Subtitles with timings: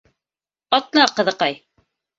[0.79, 1.65] Атла, ҡыҙыҡай!